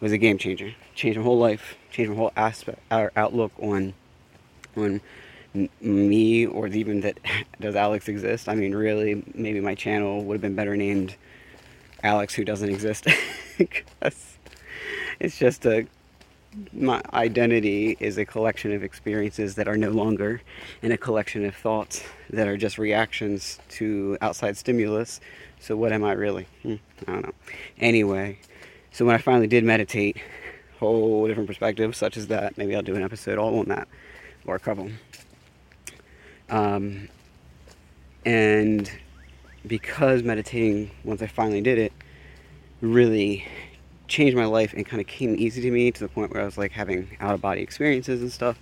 was 0.00 0.12
a 0.12 0.18
game 0.18 0.38
changer. 0.38 0.74
Changed 0.94 1.18
my 1.18 1.24
whole 1.24 1.38
life, 1.38 1.76
changed 1.90 2.10
my 2.10 2.16
whole 2.16 2.32
aspect, 2.36 2.80
our 2.90 3.12
outlook 3.16 3.52
on 3.60 3.94
on 4.76 5.00
me 5.80 6.46
or 6.46 6.66
even 6.68 7.00
that 7.02 7.18
does 7.60 7.76
Alex 7.76 8.08
exist. 8.08 8.48
I 8.48 8.54
mean, 8.54 8.74
really, 8.74 9.22
maybe 9.34 9.60
my 9.60 9.74
channel 9.74 10.24
would 10.24 10.34
have 10.34 10.42
been 10.42 10.54
better 10.54 10.76
named 10.76 11.16
Alex 12.02 12.34
who 12.34 12.44
doesn't 12.44 12.68
exist. 12.68 13.06
it's 15.20 15.38
just 15.38 15.64
a 15.66 15.86
my 16.74 17.00
identity 17.14 17.96
is 17.98 18.18
a 18.18 18.26
collection 18.26 18.72
of 18.72 18.82
experiences 18.82 19.54
that 19.54 19.68
are 19.68 19.76
no 19.78 19.88
longer 19.88 20.42
and 20.82 20.92
a 20.92 20.98
collection 20.98 21.46
of 21.46 21.54
thoughts 21.54 22.04
that 22.28 22.46
are 22.46 22.58
just 22.58 22.76
reactions 22.76 23.58
to 23.70 24.18
outside 24.20 24.56
stimulus. 24.58 25.20
So 25.60 25.76
what 25.76 25.92
am 25.92 26.04
I 26.04 26.12
really? 26.12 26.46
Hmm, 26.62 26.74
I 27.06 27.12
don't 27.12 27.22
know. 27.22 27.32
Anyway, 27.78 28.38
so 28.90 29.06
when 29.06 29.14
I 29.14 29.18
finally 29.18 29.46
did 29.46 29.64
meditate, 29.64 30.18
whole 30.82 31.28
different 31.28 31.46
perspective 31.46 31.94
such 31.94 32.16
as 32.16 32.26
that. 32.26 32.58
Maybe 32.58 32.74
I'll 32.74 32.82
do 32.82 32.96
an 32.96 33.02
episode 33.02 33.38
all 33.38 33.58
on 33.60 33.66
that 33.66 33.86
or 34.46 34.56
a 34.56 34.58
couple. 34.58 34.90
Um, 36.50 37.08
and 38.26 38.90
because 39.66 40.22
meditating, 40.22 40.90
once 41.04 41.22
I 41.22 41.26
finally 41.26 41.60
did 41.60 41.78
it, 41.78 41.92
really 42.80 43.44
changed 44.08 44.36
my 44.36 44.44
life 44.44 44.74
and 44.74 44.84
kind 44.84 45.00
of 45.00 45.06
came 45.06 45.34
easy 45.36 45.62
to 45.62 45.70
me 45.70 45.90
to 45.90 46.00
the 46.00 46.08
point 46.08 46.32
where 46.32 46.42
I 46.42 46.44
was 46.44 46.58
like 46.58 46.72
having 46.72 47.16
out 47.20 47.34
of 47.34 47.40
body 47.40 47.62
experiences 47.62 48.20
and 48.20 48.32
stuff. 48.32 48.58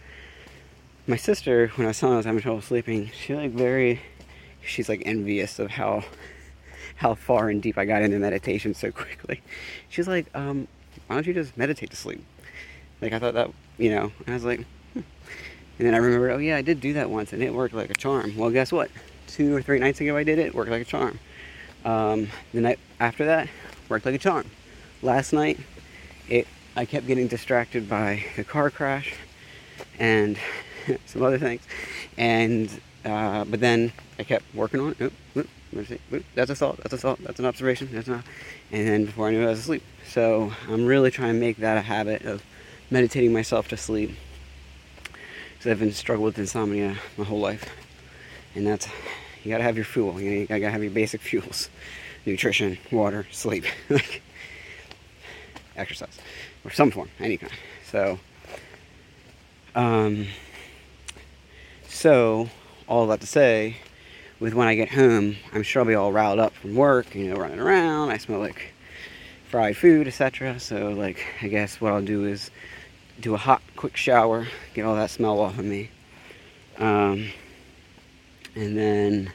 my 1.07 1.17
sister, 1.17 1.69
when 1.75 1.87
I 1.87 1.91
was 1.91 1.99
telling 1.99 2.13
her 2.13 2.17
I 2.17 2.19
was 2.19 2.27
having 2.27 2.41
trouble 2.41 2.61
sleeping, 2.61 3.11
she 3.11 3.35
like 3.35 3.51
very, 3.51 4.01
she's 4.63 4.89
like 4.89 5.03
envious 5.05 5.59
of 5.59 5.73
how 5.73 6.05
how 6.97 7.15
far 7.15 7.49
and 7.49 7.63
deep 7.63 7.79
I 7.79 7.87
got 7.87 8.03
into 8.03 8.19
meditation 8.19 8.75
so 8.75 8.93
quickly. 8.93 9.41
She's 9.89 10.07
like, 10.07 10.27
um, 10.35 10.69
why 11.07 11.17
don't 11.17 11.27
you 11.27 11.33
just 11.33 11.57
meditate 11.57 11.91
to 11.91 11.97
sleep? 11.97 12.23
Like 13.01 13.15
I 13.15 13.19
thought 13.19 13.35
that, 13.35 13.51
you 13.79 13.91
know, 13.91 14.13
and 14.19 14.29
I 14.29 14.35
was 14.35 14.45
like, 14.45 14.67
hmm. 14.93 15.01
and 15.79 15.87
then 15.87 15.95
I 15.95 15.97
remembered, 15.97 16.33
oh 16.33 16.39
yeah, 16.39 16.57
I 16.57 16.63
did 16.63 16.81
do 16.81 16.93
that 16.93 17.09
once 17.09 17.33
and 17.33 17.43
it 17.43 17.55
worked 17.55 17.75
like 17.75 17.91
a 17.91 17.95
charm. 17.95 18.37
Well, 18.37 18.51
guess 18.51 18.71
what? 18.71 18.91
Two 19.31 19.55
or 19.55 19.63
three 19.63 19.79
nights 19.79 20.01
ago 20.01 20.17
I 20.17 20.25
did 20.25 20.39
it, 20.39 20.55
worked 20.55 20.71
like 20.71 20.83
a 20.83 20.85
charm. 20.85 21.19
Um, 21.85 22.29
the 22.53 22.61
night 22.61 22.79
after 22.99 23.25
that, 23.27 23.49
worked 23.89 24.05
like 24.05 24.15
a 24.15 24.19
charm. 24.19 24.51
Last 25.03 25.33
night, 25.33 25.59
it 26.29 26.47
I 26.77 26.85
kept 26.85 27.07
getting 27.07 27.27
distracted 27.27 27.89
by 27.89 28.25
a 28.37 28.45
car 28.45 28.71
crash 28.71 29.15
and 29.99 30.39
some 31.07 31.23
other 31.23 31.39
things, 31.39 31.63
and 32.17 32.81
uh, 33.05 33.45
but 33.45 33.61
then 33.61 33.93
I 34.19 34.25
kept 34.25 34.45
working 34.55 34.81
on 34.81 34.91
it. 34.91 35.01
Oop, 35.01 35.13
oop, 35.37 35.49
that's 36.35 36.51
a 36.51 36.55
thought. 36.55 36.79
That's 36.79 36.93
a 36.93 36.99
thought. 36.99 37.19
That's 37.23 37.39
an 37.39 37.47
observation. 37.47 37.89
That's 37.93 38.09
not. 38.09 38.25
And 38.73 38.89
then 38.89 39.05
before 39.07 39.29
I 39.29 39.31
knew 39.31 39.43
it, 39.43 39.47
I 39.47 39.51
was 39.51 39.61
asleep. 39.61 39.83
So 40.07 40.53
I'm 40.69 40.87
really 40.87 41.11
trying 41.11 41.35
to 41.35 41.41
make 41.41 41.59
that 41.59 41.79
a 41.79 41.83
habit 41.83 42.25
of 42.25 42.43
meditating 42.91 43.33
myself 43.33 43.69
to 43.69 43.77
sleep. 43.77 44.17
Because 45.53 45.71
I've 45.71 45.79
been 45.79 45.93
struggling 45.93 46.25
with 46.27 46.39
insomnia 46.39 46.97
my 47.17 47.25
whole 47.25 47.41
life, 47.41 47.65
and 48.55 48.67
that's 48.67 48.89
you 49.43 49.51
gotta 49.51 49.65
have 49.65 49.77
your 49.77 49.85
fuel. 49.85 50.21
You, 50.21 50.31
know, 50.31 50.37
you 50.37 50.47
gotta 50.47 50.71
have 50.71 50.83
your 50.83 50.93
basic 50.93 51.21
fuels: 51.21 51.69
nutrition, 52.27 52.79
water, 52.91 53.27
sleep, 53.31 53.65
like 53.91 54.23
exercise, 55.77 56.19
or 56.65 56.71
some 56.71 56.91
form, 56.91 57.09
any 57.19 57.37
kind. 57.37 57.53
So, 57.85 58.19
um, 59.75 60.27
so 61.89 62.49
all 62.87 63.07
that 63.09 63.21
to 63.21 63.27
say, 63.27 63.77
with 64.41 64.55
when 64.55 64.69
I 64.69 64.75
get 64.75 64.91
home, 64.91 65.37
I'm 65.53 65.63
sure 65.63 65.83
I'll 65.83 65.89
be 65.89 65.95
all 65.95 66.13
riled 66.13 66.39
up 66.39 66.55
from 66.55 66.75
work, 66.75 67.15
you 67.15 67.31
know, 67.31 67.37
running 67.37 67.61
around. 67.61 68.11
I 68.11 68.19
smell 68.19 68.41
like 68.41 68.73
fried 69.49 69.77
food, 69.77 70.07
etc. 70.07 70.61
So, 70.61 70.91
like, 70.91 71.25
I 71.43 71.49
guess 71.49 71.81
what 71.81 71.93
I'll 71.93 72.03
do 72.03 72.25
is 72.25 72.51
do 73.21 73.35
a 73.35 73.39
hot, 73.39 73.63
quick 73.77 73.97
shower, 73.97 74.47
get 74.75 74.85
all 74.85 74.95
that 74.95 75.11
smell 75.11 75.41
off 75.41 75.59
of 75.59 75.65
me. 75.65 75.91
Um, 76.79 77.31
and 78.55 78.77
then 78.77 79.33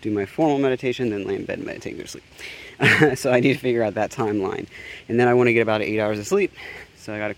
do 0.00 0.10
my 0.10 0.26
formal 0.26 0.58
meditation, 0.58 1.10
then 1.10 1.26
lay 1.26 1.36
in 1.36 1.44
bed 1.44 1.58
and 1.58 1.66
meditate 1.66 1.92
and 1.92 1.98
go 1.98 2.04
to 2.04 2.08
sleep. 2.08 3.18
so 3.18 3.30
I 3.30 3.40
need 3.40 3.52
to 3.52 3.58
figure 3.58 3.82
out 3.82 3.94
that 3.94 4.10
timeline. 4.10 4.66
And 5.08 5.20
then 5.20 5.28
I 5.28 5.34
want 5.34 5.48
to 5.48 5.52
get 5.52 5.60
about 5.60 5.82
eight 5.82 6.00
hours 6.00 6.18
of 6.18 6.26
sleep. 6.26 6.52
So 6.96 7.14
I 7.14 7.18
got 7.18 7.28
to 7.28 7.34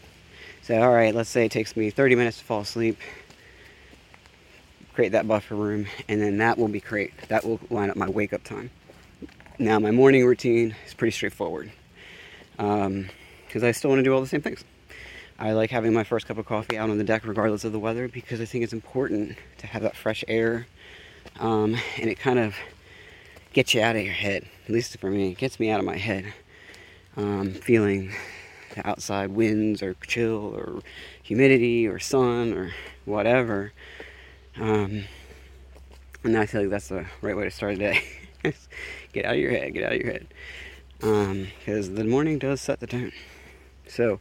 say, 0.62 0.78
all 0.78 0.92
right, 0.92 1.14
let's 1.14 1.30
say 1.30 1.46
it 1.46 1.52
takes 1.52 1.76
me 1.76 1.90
30 1.90 2.14
minutes 2.14 2.38
to 2.38 2.44
fall 2.44 2.60
asleep. 2.60 2.98
Create 4.94 5.12
that 5.12 5.26
buffer 5.26 5.54
room, 5.54 5.86
and 6.08 6.20
then 6.20 6.36
that 6.38 6.58
will 6.58 6.68
be 6.68 6.80
great. 6.80 7.12
That 7.28 7.44
will 7.44 7.58
line 7.70 7.88
up 7.88 7.96
my 7.96 8.08
wake 8.08 8.32
up 8.34 8.44
time. 8.44 8.70
Now, 9.58 9.78
my 9.78 9.90
morning 9.90 10.26
routine 10.26 10.74
is 10.86 10.92
pretty 10.92 11.12
straightforward 11.12 11.72
because 12.56 12.86
um, 12.86 13.08
I 13.62 13.72
still 13.72 13.90
want 13.90 14.00
to 14.00 14.02
do 14.02 14.12
all 14.12 14.20
the 14.20 14.26
same 14.26 14.42
things. 14.42 14.64
I 15.38 15.52
like 15.52 15.70
having 15.70 15.92
my 15.92 16.04
first 16.04 16.26
cup 16.26 16.38
of 16.38 16.46
coffee 16.46 16.78
out 16.78 16.90
on 16.90 16.98
the 16.98 17.04
deck 17.04 17.26
regardless 17.26 17.64
of 17.64 17.72
the 17.72 17.78
weather 17.78 18.08
because 18.08 18.40
I 18.40 18.44
think 18.44 18.64
it's 18.64 18.72
important 18.72 19.36
to 19.58 19.66
have 19.66 19.82
that 19.82 19.96
fresh 19.96 20.24
air 20.28 20.66
um, 21.40 21.76
and 21.98 22.10
it 22.10 22.18
kind 22.18 22.38
of 22.38 22.54
gets 23.52 23.74
you 23.74 23.82
out 23.82 23.96
of 23.96 24.02
your 24.02 24.14
head. 24.14 24.46
At 24.66 24.70
least 24.70 24.96
for 24.98 25.10
me, 25.10 25.30
it 25.30 25.38
gets 25.38 25.58
me 25.58 25.70
out 25.70 25.80
of 25.80 25.86
my 25.86 25.96
head. 25.96 26.32
Um, 27.16 27.52
feeling 27.52 28.12
the 28.74 28.88
outside 28.88 29.30
winds 29.30 29.82
or 29.82 29.94
chill 30.06 30.54
or 30.56 30.80
humidity 31.22 31.86
or 31.86 31.98
sun 31.98 32.52
or 32.54 32.72
whatever. 33.04 33.72
Um, 34.56 35.04
and 36.24 36.36
I 36.36 36.46
feel 36.46 36.62
like 36.62 36.70
that's 36.70 36.88
the 36.88 37.04
right 37.20 37.36
way 37.36 37.44
to 37.44 37.50
start 37.50 37.74
a 37.74 37.76
day. 37.76 38.02
get 39.12 39.24
out 39.24 39.34
of 39.34 39.40
your 39.40 39.50
head, 39.50 39.74
get 39.74 39.84
out 39.84 39.92
of 39.92 40.00
your 40.00 40.12
head. 40.12 40.26
Because 40.98 41.88
um, 41.88 41.94
the 41.96 42.04
morning 42.04 42.38
does 42.38 42.60
set 42.60 42.80
the 42.80 42.86
tone. 42.86 43.12
So, 43.88 44.20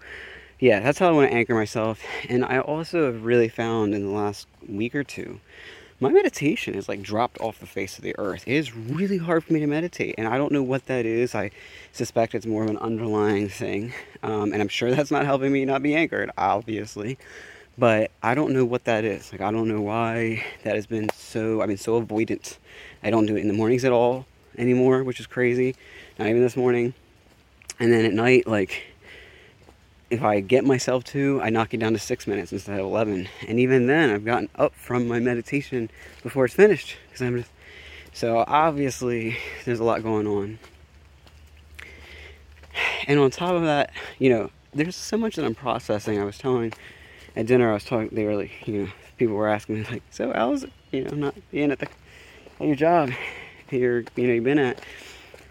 yeah, 0.62 0.80
that's 0.80 1.00
how 1.00 1.10
I 1.10 1.12
want 1.12 1.30
to 1.30 1.36
anchor 1.36 1.54
myself. 1.54 2.02
And 2.30 2.46
I 2.46 2.60
also 2.60 3.08
have 3.08 3.26
really 3.26 3.50
found 3.50 3.94
in 3.94 4.06
the 4.06 4.12
last 4.12 4.48
week 4.66 4.96
or 4.96 5.04
two 5.04 5.42
my 6.02 6.10
meditation 6.10 6.74
is 6.74 6.90
like 6.90 7.04
dropped 7.04 7.40
off 7.40 7.60
the 7.60 7.68
face 7.68 8.00
of 8.00 8.04
the 8.04 8.16
earth. 8.18 8.44
It 8.48 8.56
is 8.56 8.76
really 8.76 9.20
hard 9.20 9.44
for 9.44 9.54
me 9.54 9.60
to 9.60 9.68
meditate, 9.68 10.16
and 10.18 10.28
I 10.28 10.36
don't 10.40 10.52
know 10.52 10.64
what 10.64 10.88
that 10.88 11.06
is. 11.06 11.36
I 11.36 11.52
suspect 11.94 12.34
it's 12.34 12.48
more 12.48 12.64
of 12.64 12.72
an 12.72 12.80
underlying 12.80 13.48
thing, 13.48 13.94
um, 14.24 14.52
and 14.52 14.64
I'm 14.64 14.68
sure 14.68 14.90
that's 14.90 15.12
not 15.12 15.26
helping 15.26 15.52
me 15.52 15.64
not 15.64 15.84
be 15.84 15.96
anchored, 15.96 16.32
obviously. 16.38 17.20
But 17.78 18.10
I 18.24 18.34
don't 18.34 18.52
know 18.52 18.66
what 18.66 18.86
that 18.86 19.06
is. 19.06 19.32
Like 19.32 19.42
I 19.42 19.52
don't 19.52 19.68
know 19.68 19.80
why 19.80 20.44
that 20.64 20.76
has 20.76 20.88
been 20.88 21.08
so. 21.16 21.62
I've 21.62 21.68
been 21.68 21.78
so 21.78 22.02
avoidant. 22.02 22.58
I 23.04 23.12
don't 23.12 23.28
do 23.28 23.38
it 23.38 23.42
in 23.42 23.48
the 23.48 23.54
mornings 23.54 23.86
at 23.86 23.92
all 23.92 24.26
anymore, 24.58 25.04
which 25.04 25.20
is 25.20 25.28
crazy. 25.28 25.76
Not 26.18 26.28
even 26.28 26.42
this 26.42 26.58
morning. 26.58 26.96
And 27.80 27.94
then 27.94 28.06
at 28.06 28.14
night, 28.14 28.48
like 28.48 28.91
if 30.12 30.22
I 30.22 30.42
get 30.42 30.66
myself 30.66 31.06
to, 31.06 31.40
I 31.42 31.50
knock 31.50 31.74
it 31.74 31.78
down 31.78 31.94
to 31.94 32.00
six 32.00 32.28
minutes 32.28 32.52
instead 32.52 32.80
of 32.80 32.86
11. 32.86 33.30
And 33.48 33.60
even 33.60 33.88
then, 33.88 34.10
I've 34.10 34.26
gotten 34.26 34.50
up 34.56 34.76
from 34.76 35.08
my 35.08 35.20
meditation 35.20 35.90
before 36.22 36.46
it's 36.46 36.54
finished. 36.54 36.98
Cause 37.12 37.22
I'm 37.22 37.38
just, 37.38 37.52
so 38.14 38.44
obviously, 38.46 39.38
there's 39.64 39.80
a 39.80 39.86
lot 39.86 40.04
going 40.04 40.28
on. 40.28 40.60
And 43.08 43.20
on 43.20 43.32
top 43.32 43.54
of 43.54 43.64
that, 43.64 43.92
you 44.20 44.30
know, 44.30 44.52
there's 44.74 44.98
so 44.98 45.18
much 45.18 45.38
that 45.38 45.46
I'm 45.46 45.56
processing. 45.56 46.20
I 46.20 46.26
was 46.26 46.38
telling 46.38 46.74
at 47.38 47.48
dinner, 47.48 47.70
I 47.72 47.74
was 47.74 47.86
talking, 47.86 48.10
they 48.12 48.26
were 48.26 48.36
like, 48.36 48.68
you 48.68 48.82
know, 48.82 48.92
people 49.18 49.36
were 49.36 49.48
asking 49.48 49.76
me, 49.76 49.84
like, 49.90 50.04
so 50.12 50.34
how's 50.34 50.66
you 50.92 51.06
know, 51.06 51.16
not 51.16 51.36
being 51.52 51.72
at, 51.72 51.80
the, 51.80 51.88
at 52.60 52.68
your 52.68 52.76
job, 52.76 53.12
you're, 53.70 54.04
you 54.18 54.28
know, 54.28 54.34
you've 54.34 54.44
been 54.44 54.60
at. 54.60 54.84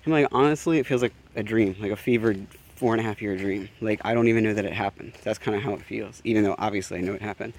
I'm 0.05 0.13
like, 0.13 0.29
honestly, 0.33 0.79
it 0.79 0.87
feels 0.87 1.01
like 1.03 1.15
a 1.35 1.43
dream, 1.43 1.77
like 1.81 1.93
a 1.93 1.97
fevered 1.97 2.47
four 2.81 2.95
and 2.95 3.01
a 3.01 3.05
half 3.05 3.21
year 3.21 3.37
dream. 3.37 3.69
Like, 3.83 4.01
I 4.07 4.15
don't 4.15 4.29
even 4.29 4.43
know 4.43 4.55
that 4.55 4.65
it 4.65 4.73
happened. 4.73 5.13
That's 5.23 5.39
kind 5.39 5.55
of 5.55 5.63
how 5.63 5.75
it 5.75 5.83
feels, 5.83 6.23
even 6.25 6.45
though 6.45 6.55
obviously 6.59 6.97
I 6.97 7.03
know 7.03 7.13
it 7.13 7.21
happened. 7.21 7.53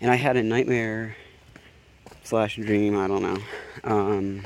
And 0.00 0.12
I 0.12 0.14
had 0.14 0.36
a 0.36 0.44
nightmare 0.44 1.16
slash 2.22 2.54
dream, 2.54 2.96
I 2.96 3.08
don't 3.08 3.22
know. 3.22 3.38
Um, 3.82 4.42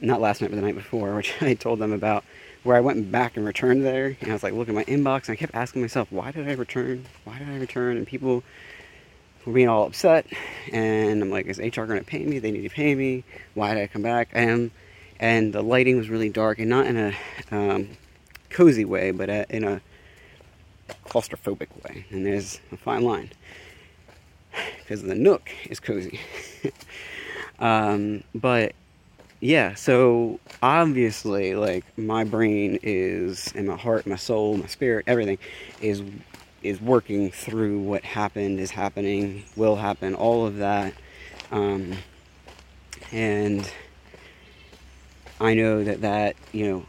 not 0.00 0.22
last 0.22 0.40
night, 0.40 0.48
but 0.48 0.56
the 0.56 0.62
night 0.62 0.74
before, 0.74 1.14
which 1.16 1.34
I 1.42 1.52
told 1.52 1.80
them 1.80 1.92
about, 1.92 2.24
where 2.62 2.78
I 2.78 2.80
went 2.80 3.12
back 3.12 3.36
and 3.36 3.44
returned 3.44 3.84
there. 3.84 4.16
And 4.22 4.30
I 4.30 4.32
was 4.32 4.42
like 4.42 4.54
looking 4.54 4.74
at 4.74 4.88
my 4.88 4.90
inbox, 4.90 5.28
and 5.28 5.34
I 5.34 5.36
kept 5.36 5.54
asking 5.54 5.82
myself, 5.82 6.10
why 6.10 6.32
did 6.32 6.48
I 6.48 6.52
return? 6.52 7.04
Why 7.24 7.38
did 7.38 7.46
I 7.46 7.58
return? 7.58 7.98
And 7.98 8.06
people 8.06 8.42
were 9.44 9.52
being 9.52 9.68
all 9.68 9.86
upset. 9.86 10.24
And 10.72 11.20
I'm 11.22 11.28
like, 11.30 11.44
is 11.44 11.58
HR 11.58 11.84
going 11.84 11.98
to 12.00 12.06
pay 12.06 12.24
me? 12.24 12.38
They 12.38 12.52
need 12.52 12.62
to 12.62 12.70
pay 12.70 12.94
me. 12.94 13.22
Why 13.52 13.74
did 13.74 13.82
I 13.82 13.86
come 13.86 14.02
back? 14.02 14.30
And 14.32 14.70
and 15.18 15.52
the 15.52 15.60
lighting 15.60 15.98
was 15.98 16.08
really 16.08 16.30
dark 16.30 16.58
and 16.58 16.70
not 16.70 16.86
in 16.86 16.96
a 16.96 17.14
um, 17.50 17.90
cozy 18.50 18.84
way, 18.84 19.10
but 19.10 19.28
in 19.50 19.64
a 19.64 19.80
claustrophobic 21.06 21.68
way. 21.84 22.04
And 22.10 22.26
there's 22.26 22.60
a 22.72 22.76
fine 22.76 23.02
line 23.02 23.30
because 24.78 25.02
the 25.02 25.14
nook 25.14 25.50
is 25.68 25.80
cozy. 25.80 26.20
um, 27.58 28.22
but 28.34 28.74
yeah, 29.40 29.74
so 29.74 30.38
obviously, 30.62 31.54
like 31.54 31.84
my 31.96 32.24
brain 32.24 32.78
is, 32.82 33.52
and 33.54 33.68
my 33.68 33.76
heart, 33.76 34.06
my 34.06 34.16
soul, 34.16 34.56
my 34.56 34.66
spirit, 34.66 35.04
everything 35.06 35.38
is 35.80 36.02
is 36.62 36.78
working 36.78 37.30
through 37.30 37.78
what 37.78 38.04
happened, 38.04 38.60
is 38.60 38.70
happening, 38.70 39.42
will 39.56 39.76
happen, 39.76 40.14
all 40.14 40.46
of 40.46 40.58
that. 40.58 40.92
Um, 41.50 41.96
and 43.12 43.70
I 45.40 45.54
know 45.54 45.84
that 45.84 46.02
that 46.02 46.36
you 46.52 46.68
know 46.68 46.86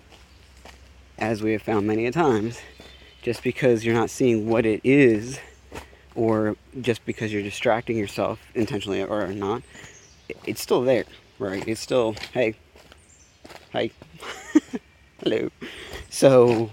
as 1.22 1.44
we 1.44 1.52
have 1.54 1.62
found 1.62 1.86
many 1.86 2.08
a 2.08 2.12
times, 2.12 2.60
just 3.22 3.44
because 3.44 3.86
you're 3.86 3.94
not 3.94 4.10
seeing 4.10 4.50
what 4.50 4.66
it 4.66 4.82
is, 4.84 5.40
or 6.16 6.58
just 6.82 7.06
because 7.06 7.32
you're 7.32 7.44
distracting 7.44 7.96
yourself 7.96 8.40
intentionally 8.56 9.04
or 9.04 9.28
not, 9.28 9.62
it's 10.46 10.60
still 10.60 10.82
there, 10.82 11.06
right? 11.38 11.66
It's 11.68 11.80
still, 11.80 12.16
hey, 12.34 12.56
hi, 13.72 13.92
hello. 15.24 15.52
So 16.10 16.72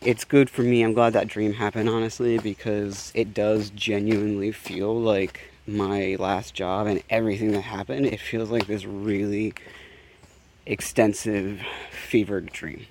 it's 0.00 0.24
good 0.24 0.48
for 0.48 0.62
me. 0.62 0.82
I'm 0.82 0.92
glad 0.92 1.12
that 1.14 1.26
dream 1.26 1.54
happened, 1.54 1.88
honestly, 1.88 2.38
because 2.38 3.10
it 3.16 3.34
does 3.34 3.70
genuinely 3.70 4.52
feel 4.52 4.98
like 4.98 5.50
my 5.66 6.16
last 6.20 6.54
job 6.54 6.86
and 6.86 7.02
everything 7.10 7.50
that 7.50 7.62
happened. 7.62 8.06
It 8.06 8.20
feels 8.20 8.48
like 8.48 8.68
this 8.68 8.84
really 8.84 9.54
extensive, 10.66 11.60
fevered 11.90 12.52
dream 12.52 12.86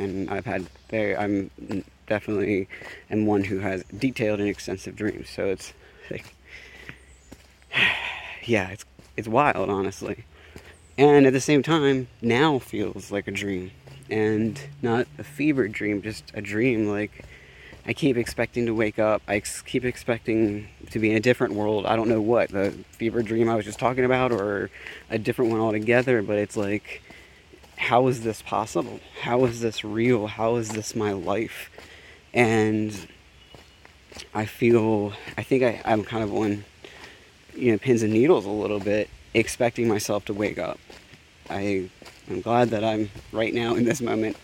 and 0.00 0.30
I've 0.30 0.46
had 0.46 0.66
very, 0.88 1.16
I'm 1.16 1.50
definitely 2.06 2.68
am 3.10 3.26
one 3.26 3.44
who 3.44 3.60
has 3.60 3.84
detailed 3.84 4.40
and 4.40 4.48
extensive 4.48 4.96
dreams. 4.96 5.30
So 5.30 5.46
it's 5.46 5.72
like, 6.10 6.34
yeah, 8.44 8.70
it's 8.70 8.84
it's 9.16 9.28
wild, 9.28 9.68
honestly. 9.70 10.24
And 10.98 11.26
at 11.26 11.32
the 11.32 11.40
same 11.40 11.62
time, 11.62 12.08
now 12.20 12.58
feels 12.58 13.10
like 13.10 13.28
a 13.28 13.30
dream, 13.30 13.70
and 14.10 14.60
not 14.82 15.06
a 15.18 15.24
fever 15.24 15.68
dream, 15.68 16.02
just 16.02 16.24
a 16.34 16.42
dream. 16.42 16.88
Like 16.88 17.24
I 17.86 17.92
keep 17.92 18.16
expecting 18.16 18.66
to 18.66 18.74
wake 18.74 18.98
up. 18.98 19.22
I 19.26 19.36
ex- 19.36 19.62
keep 19.62 19.84
expecting 19.84 20.68
to 20.90 20.98
be 20.98 21.10
in 21.10 21.16
a 21.16 21.20
different 21.20 21.54
world. 21.54 21.86
I 21.86 21.96
don't 21.96 22.08
know 22.08 22.20
what 22.20 22.50
the 22.50 22.72
fever 22.90 23.22
dream 23.22 23.48
I 23.48 23.56
was 23.56 23.64
just 23.64 23.78
talking 23.78 24.04
about, 24.04 24.32
or 24.32 24.70
a 25.08 25.18
different 25.18 25.50
one 25.50 25.60
altogether. 25.60 26.22
But 26.22 26.38
it's 26.38 26.56
like, 26.56 27.02
how 27.80 28.08
is 28.08 28.20
this 28.20 28.42
possible? 28.42 29.00
How 29.22 29.46
is 29.46 29.62
this 29.62 29.82
real? 29.82 30.26
How 30.26 30.56
is 30.56 30.68
this 30.68 30.94
my 30.94 31.12
life? 31.12 31.70
And 32.34 33.08
I 34.34 34.44
feel, 34.44 35.14
I 35.38 35.42
think 35.42 35.62
I, 35.62 35.80
I'm 35.86 36.04
kind 36.04 36.22
of 36.22 36.32
on, 36.32 36.64
you 37.56 37.72
know, 37.72 37.78
pins 37.78 38.02
and 38.02 38.12
needles 38.12 38.44
a 38.44 38.50
little 38.50 38.80
bit, 38.80 39.08
expecting 39.32 39.88
myself 39.88 40.26
to 40.26 40.34
wake 40.34 40.58
up. 40.58 40.78
I, 41.48 41.88
I'm 42.28 42.42
glad 42.42 42.68
that 42.68 42.84
I'm 42.84 43.10
right 43.32 43.52
now 43.52 43.74
in 43.74 43.84
this 43.84 44.02
moment 44.02 44.36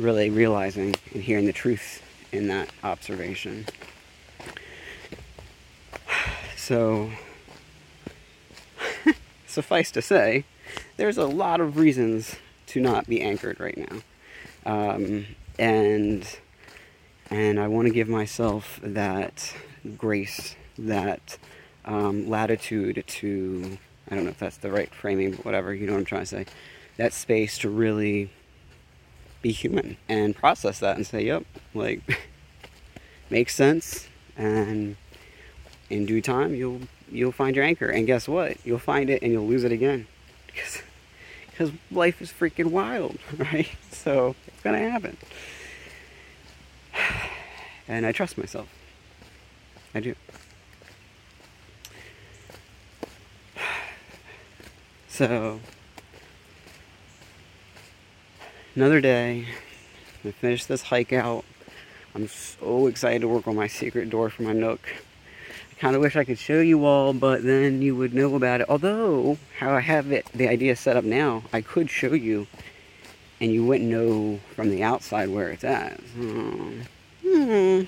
really 0.00 0.28
realizing 0.28 0.96
and 1.14 1.22
hearing 1.22 1.46
the 1.46 1.52
truth 1.52 2.02
in 2.32 2.48
that 2.48 2.68
observation. 2.82 3.66
So, 6.56 7.12
suffice 9.46 9.92
to 9.92 10.02
say, 10.02 10.44
there's 10.96 11.16
a 11.16 11.26
lot 11.26 11.60
of 11.60 11.76
reasons 11.76 12.34
to 12.66 12.80
not 12.80 13.06
be 13.06 13.20
anchored 13.20 13.60
right 13.60 13.76
now. 13.76 14.00
Um, 14.64 15.26
and 15.58 16.38
and 17.30 17.58
I 17.58 17.68
want 17.68 17.88
to 17.88 17.94
give 17.94 18.08
myself 18.08 18.78
that 18.82 19.54
grace, 19.96 20.54
that 20.78 21.38
um, 21.84 22.28
latitude 22.28 23.04
to 23.06 23.78
I 24.10 24.14
don't 24.14 24.24
know 24.24 24.30
if 24.30 24.38
that's 24.38 24.58
the 24.58 24.70
right 24.70 24.92
framing, 24.94 25.32
but 25.32 25.44
whatever, 25.44 25.74
you 25.74 25.86
know 25.86 25.92
what 25.94 26.00
I'm 26.00 26.04
trying 26.04 26.22
to 26.22 26.26
say. 26.26 26.46
That 26.96 27.12
space 27.12 27.58
to 27.58 27.68
really 27.68 28.30
be 29.42 29.52
human 29.52 29.96
and 30.08 30.34
process 30.34 30.78
that 30.78 30.96
and 30.96 31.06
say, 31.06 31.24
yep, 31.24 31.44
like, 31.74 32.00
makes 33.30 33.54
sense. 33.54 34.08
And 34.36 34.96
in 35.90 36.06
due 36.06 36.22
time, 36.22 36.54
you'll 36.54 36.80
you'll 37.10 37.32
find 37.32 37.56
your 37.56 37.64
anchor. 37.64 37.88
And 37.88 38.06
guess 38.06 38.28
what? 38.28 38.56
You'll 38.64 38.78
find 38.78 39.10
it 39.10 39.22
and 39.22 39.32
you'll 39.32 39.46
lose 39.46 39.64
it 39.64 39.72
again. 39.72 40.06
Because, 40.46 40.80
because 41.56 41.72
life 41.90 42.20
is 42.20 42.30
freaking 42.30 42.66
wild, 42.66 43.18
right? 43.38 43.68
So 43.90 44.34
it's 44.46 44.62
going 44.62 44.80
to 44.80 44.90
happen. 44.90 45.16
And 47.88 48.04
I 48.04 48.10
trust 48.10 48.36
myself. 48.36 48.66
I 49.94 50.00
do. 50.00 50.16
So, 55.08 55.60
another 58.74 59.00
day. 59.00 59.46
I 60.24 60.32
finished 60.32 60.68
this 60.68 60.82
hike 60.82 61.12
out. 61.12 61.44
I'm 62.14 62.28
so 62.28 62.86
excited 62.88 63.22
to 63.22 63.28
work 63.28 63.46
on 63.46 63.54
my 63.54 63.68
secret 63.68 64.10
door 64.10 64.28
for 64.28 64.42
my 64.42 64.52
Nook. 64.52 64.80
Kind 65.78 65.94
of 65.94 66.00
wish 66.00 66.16
I 66.16 66.24
could 66.24 66.38
show 66.38 66.60
you 66.60 66.86
all, 66.86 67.12
but 67.12 67.42
then 67.42 67.82
you 67.82 67.94
would 67.94 68.14
know 68.14 68.34
about 68.34 68.62
it. 68.62 68.70
Although, 68.70 69.36
how 69.58 69.72
I 69.72 69.80
have 69.80 70.10
it, 70.10 70.24
the 70.34 70.48
idea 70.48 70.74
set 70.74 70.96
up 70.96 71.04
now, 71.04 71.42
I 71.52 71.60
could 71.60 71.90
show 71.90 72.14
you, 72.14 72.46
and 73.42 73.52
you 73.52 73.62
wouldn't 73.62 73.90
know 73.90 74.40
from 74.54 74.70
the 74.70 74.82
outside 74.82 75.28
where 75.28 75.50
it's 75.50 75.64
at. 75.64 75.98
So, 75.98 76.22
hmm. 77.22 77.82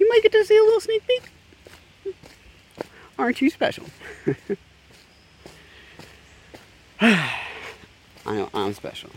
You 0.00 0.08
might 0.08 0.22
get 0.22 0.32
to 0.32 0.44
see 0.44 0.56
a 0.56 0.62
little 0.62 0.80
sneak 0.80 1.06
peek. 1.06 2.14
Aren't 3.16 3.40
you 3.40 3.50
special? 3.50 3.84
I 7.00 7.40
know 8.26 8.50
I'm 8.52 8.74
special. 8.74 9.10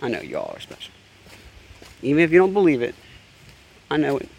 I 0.00 0.08
know 0.08 0.20
y'all 0.20 0.54
are 0.54 0.60
special. 0.60 0.94
Even 2.00 2.24
if 2.24 2.32
you 2.32 2.38
don't 2.38 2.54
believe 2.54 2.80
it, 2.80 2.94
I 3.90 3.98
know 3.98 4.16
it. 4.16 4.30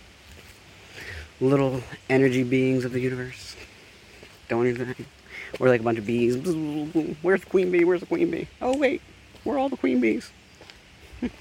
Little 1.42 1.82
energy 2.08 2.44
beings 2.44 2.86
of 2.86 2.94
the 2.94 3.00
universe. 3.00 3.56
Don't 4.48 4.68
even. 4.68 4.96
We're 5.60 5.70
like 5.70 5.82
a 5.82 5.84
bunch 5.84 5.98
of 5.98 6.06
bees. 6.06 6.36
Where's 7.22 7.42
the 7.42 7.48
queen 7.48 7.72
bee? 7.72 7.84
Where's 7.84 8.02
the 8.02 8.06
queen 8.06 8.30
bee? 8.30 8.48
Oh, 8.62 8.78
wait. 8.78 9.02
We're 9.44 9.58
all 9.58 9.68
the 9.68 9.78
queen 9.78 10.00
bees. 10.00 10.32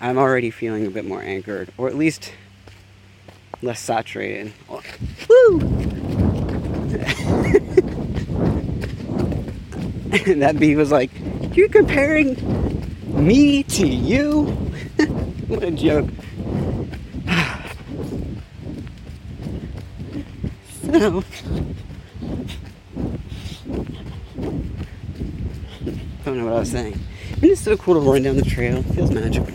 I'm 0.00 0.16
already 0.16 0.50
feeling 0.50 0.86
a 0.86 0.90
bit 0.90 1.04
more 1.04 1.20
anchored, 1.22 1.72
or 1.76 1.88
at 1.88 1.96
least 1.96 2.32
less 3.62 3.80
saturated. 3.80 4.52
Woo! 4.68 5.60
and 10.12 10.42
that 10.42 10.58
bee 10.58 10.76
was 10.76 10.92
like, 10.92 11.10
You're 11.52 11.68
comparing 11.68 12.36
me 13.06 13.62
to 13.64 13.86
you? 13.86 14.44
what 15.48 15.62
a 15.62 15.70
joke. 15.70 16.08
So, 20.92 21.24
don't 26.24 26.36
know 26.36 26.44
what 26.44 26.52
I 26.52 26.58
was 26.58 26.70
saying. 26.70 26.98
And 27.34 27.44
it's 27.44 27.62
so 27.62 27.78
cool 27.78 27.94
to 27.94 28.00
run 28.00 28.22
down 28.22 28.36
the 28.36 28.42
trail. 28.42 28.76
It 28.76 28.82
feels 28.84 29.10
magical. 29.10 29.46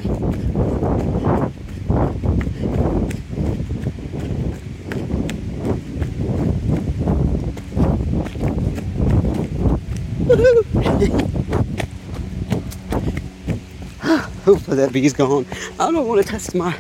Hopefully 14.44 14.78
that 14.78 14.92
bee's 14.92 15.14
gone. 15.14 15.46
I 15.80 15.92
don't 15.92 16.08
want 16.08 16.26
to 16.26 16.28
test 16.28 16.56
my 16.56 16.76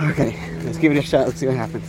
okay, 0.00 0.38
let's 0.64 0.78
give 0.78 0.92
it 0.92 0.98
a 0.98 1.02
shot. 1.02 1.26
Let's 1.26 1.38
see 1.38 1.46
what 1.46 1.56
happens. 1.56 1.84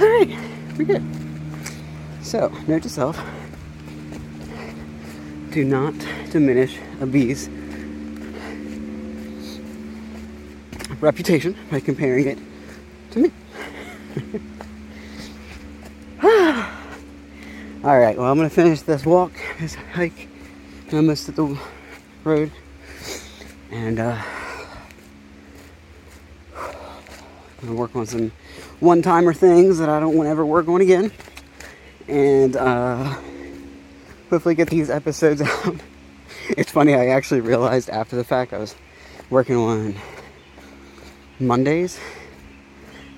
All 0.00 0.06
right, 0.06 0.38
we're 0.78 0.84
good. 0.84 1.02
So, 2.22 2.52
note 2.66 2.82
to 2.82 2.88
self 2.88 3.20
do 5.52 5.64
not 5.64 5.94
diminish 6.30 6.78
a 7.02 7.06
bee's 7.06 7.50
reputation 10.98 11.54
by 11.70 11.78
comparing 11.78 12.26
it 12.26 12.38
to 13.10 13.18
me. 13.18 13.30
All 17.84 17.98
right, 17.98 18.16
well, 18.16 18.30
I'm 18.30 18.38
gonna 18.38 18.48
finish 18.48 18.80
this 18.80 19.04
walk, 19.04 19.32
this 19.60 19.74
hike, 19.74 20.28
almost 20.90 21.28
at 21.28 21.36
the 21.36 21.58
road, 22.24 22.50
and 23.72 23.98
uh, 23.98 24.22
gonna 27.60 27.74
work 27.74 27.96
on 27.96 28.06
some 28.06 28.30
one-timer 28.80 29.32
things 29.32 29.78
that 29.78 29.88
I 29.88 29.98
don't 29.98 30.14
want 30.14 30.26
to 30.26 30.30
ever 30.30 30.44
work 30.44 30.68
on 30.68 30.80
again, 30.80 31.10
and 32.06 32.54
uh, 32.56 33.16
hopefully 34.30 34.54
get 34.54 34.68
these 34.68 34.90
episodes 34.90 35.40
out. 35.42 35.76
it's 36.50 36.70
funny, 36.70 36.94
I 36.94 37.08
actually 37.08 37.40
realized 37.40 37.88
after 37.88 38.14
the 38.14 38.24
fact 38.24 38.52
I 38.52 38.58
was 38.58 38.76
working 39.30 39.56
on 39.56 39.96
Mondays. 41.40 41.98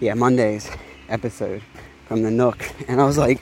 Yeah, 0.01 0.15
Mondays 0.15 0.71
episode 1.09 1.63
from 2.07 2.23
the 2.23 2.31
Nook. 2.31 2.65
And 2.89 3.01
I 3.01 3.05
was 3.05 3.19
like, 3.19 3.41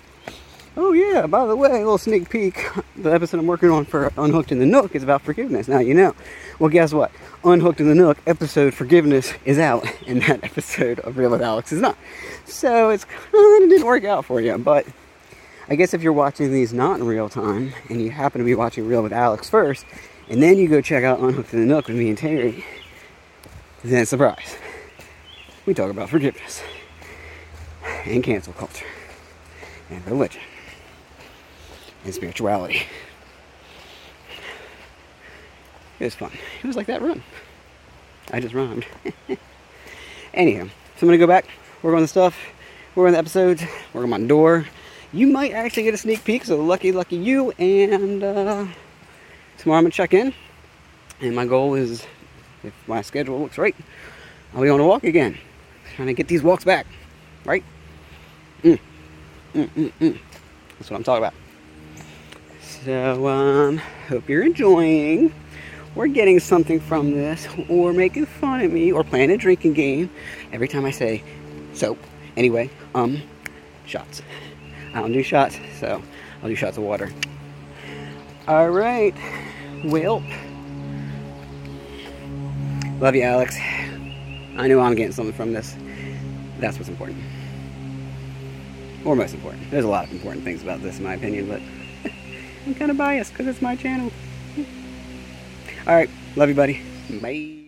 oh 0.77 0.93
yeah, 0.93 1.27
by 1.27 1.47
the 1.47 1.57
way, 1.57 1.71
a 1.71 1.79
little 1.79 1.99
sneak 1.99 2.31
peek. 2.31 2.67
The 2.97 3.11
episode 3.13 3.41
I'm 3.41 3.47
working 3.47 3.71
on 3.71 3.85
for 3.85 4.13
Unhooked 4.17 4.53
in 4.53 4.59
the 4.59 4.67
Nook 4.67 4.95
is 4.95 5.03
about 5.03 5.23
forgiveness. 5.23 5.69
Now 5.69 5.79
you 5.81 5.95
know. 5.95 6.15
Well, 6.59 6.71
guess 6.71 6.93
what? 6.93 7.11
Unhooked 7.45 7.81
in 7.81 7.89
the 7.89 7.95
Nook 7.95 8.19
episode 8.27 8.75
Forgiveness 8.75 9.33
is 9.45 9.59
out, 9.59 9.87
and 10.07 10.23
that 10.23 10.45
episode 10.45 11.01
of 11.01 11.17
Real 11.19 11.31
with 11.31 11.43
Alex 11.43 11.73
is 11.73 11.81
not. 11.81 11.97
So 12.45 12.91
it's 12.91 13.05
kind 13.05 13.65
of 13.65 13.71
didn't 13.71 13.87
work 13.87 14.05
out 14.05 14.25
for 14.25 14.41
you, 14.41 14.57
but 14.59 14.87
I 15.69 15.75
guess 15.75 15.95
if 15.95 16.03
you're 16.03 16.13
watching 16.13 16.53
these 16.53 16.73
not 16.73 17.01
in 17.01 17.07
real 17.07 17.29
time 17.29 17.73
and 17.89 18.01
you 18.01 18.11
happen 18.11 18.41
to 18.41 18.45
be 18.45 18.55
watching 18.55 18.87
Real 18.87 19.03
with 19.03 19.13
Alex 19.13 19.49
first, 19.49 19.87
and 20.29 20.43
then 20.43 20.59
you 20.59 20.69
go 20.69 20.81
check 20.81 21.05
out 21.05 21.21
Unhooked 21.21 21.53
in 21.53 21.61
the 21.61 21.67
Nook 21.67 21.89
with 21.89 21.97
me 21.97 22.09
and 22.09 22.19
Terry, 22.19 22.65
then 23.85 24.07
surprise. 24.07 24.57
We 25.67 25.75
talk 25.75 25.91
about 25.91 26.11
forgiveness 26.11 26.63
and 28.05 28.23
cancel 28.23 28.53
culture 28.53 28.87
and 29.91 30.05
religion 30.07 30.43
and 32.05 32.15
spirituality. 32.15 32.83
It 36.01 36.05
was 36.05 36.15
fun. 36.15 36.33
It 36.63 36.67
was 36.67 36.77
like 36.77 36.87
that 36.87 37.03
run. 37.03 37.23
I 38.33 38.41
just 38.41 38.55
rhymed. 38.55 38.87
Anyhow, 40.35 40.65
so 40.65 41.03
I'm 41.03 41.09
gonna 41.09 41.19
go 41.19 41.27
back, 41.27 41.47
work 41.83 41.95
on 41.95 42.03
the 42.03 42.09
stuff, 42.09 42.37
work 42.95 43.07
on 43.07 43.13
the 43.13 43.19
episodes, 43.19 43.63
work 43.93 44.03
on 44.03 44.11
my 44.11 44.21
door 44.21 44.67
you 45.13 45.27
might 45.27 45.53
actually 45.53 45.83
get 45.85 45.95
a 45.95 45.99
sneak 45.99 46.25
peek. 46.25 46.45
So 46.45 46.57
lucky, 46.63 46.93
lucky 46.93 47.17
you. 47.17 47.51
And 47.53 48.25
uh, 48.25 48.67
tomorrow 49.59 49.79
I'm 49.79 49.85
gonna 49.85 49.91
check 49.91 50.15
in, 50.15 50.33
and 51.21 51.35
my 51.37 51.47
goal 51.47 51.75
is 51.75 52.07
if 52.63 52.73
my 52.87 53.03
schedule 53.03 53.41
looks 53.41 53.59
right, 53.59 53.77
I'll 54.55 54.63
be 54.63 54.69
on 54.69 54.81
a 54.81 54.87
walk 54.87 55.05
again. 55.05 55.39
Trying 55.97 56.09
to 56.09 56.15
get 56.15 56.29
these 56.29 56.43
walks 56.43 56.65
back, 56.65 56.87
right? 57.45 57.63
Mm. 58.63 58.79
Mm, 59.55 59.69
mm, 59.69 59.93
mm. 60.01 60.19
That's 60.79 60.91
what 60.91 60.97
I'm 60.97 61.05
talking 61.05 61.25
about. 61.25 61.35
So, 62.85 63.29
um, 63.29 63.79
hope 64.09 64.29
you're 64.29 64.43
enjoying 64.43 65.33
or 65.95 66.09
getting 66.09 66.41
something 66.41 66.81
from 66.81 67.13
this 67.13 67.47
or 67.69 67.93
making 67.93 68.27
fun 68.27 68.61
of 68.61 68.73
me 68.73 68.91
or 68.91 69.05
playing 69.05 69.31
a 69.31 69.37
drinking 69.37 69.75
game 69.75 70.11
every 70.53 70.67
time 70.67 70.85
I 70.85 70.91
say 70.91 71.23
soap. 71.75 71.99
Anyway, 72.37 72.71
um, 72.97 73.23
shots. 73.87 74.21
I 74.95 75.01
don't 75.01 75.13
do 75.13 75.23
shots, 75.23 75.61
so 75.79 76.03
I'll 76.43 76.49
do 76.49 76.57
shots 76.57 76.77
of 76.77 76.83
water. 76.83 77.13
All 78.49 78.71
right. 78.71 79.15
Well, 79.85 80.21
love 82.99 83.15
you, 83.15 83.23
Alex. 83.23 83.57
I 84.57 84.67
know 84.67 84.81
I'm 84.81 84.97
getting 84.97 85.13
something 85.13 85.33
from 85.33 85.53
this. 85.53 85.77
That's 86.59 86.79
what's 86.79 86.89
important. 86.89 87.23
Or 89.05 89.15
most 89.15 89.35
important. 89.35 89.71
There's 89.71 89.85
a 89.85 89.89
lot 89.89 90.05
of 90.05 90.13
important 90.13 90.43
things 90.43 90.63
about 90.65 90.83
this, 90.83 90.99
in 90.99 91.05
my 91.05 91.15
opinion, 91.15 91.47
but 91.49 91.61
I'm 92.67 92.75
kind 92.75 92.91
of 92.91 92.97
biased 92.97 93.33
because 93.33 93.47
it's 93.47 93.63
my 93.63 93.77
channel. 93.77 94.13
All 95.87 95.95
right. 95.95 96.11
Love 96.37 96.49
you, 96.49 96.55
buddy. 96.55 96.81
Bye. 97.21 97.62